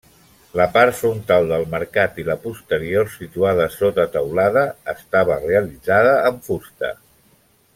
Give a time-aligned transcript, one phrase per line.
[0.59, 6.91] La part frontal del mercat i la posterior, situada sota teulada, estava realitzada amb fusta.